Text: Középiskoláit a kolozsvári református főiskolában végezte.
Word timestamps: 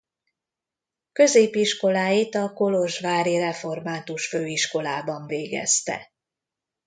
Középiskoláit 1.11 2.35
a 2.35 2.53
kolozsvári 2.53 3.37
református 3.37 4.27
főiskolában 4.27 5.25
végezte. 5.27 6.11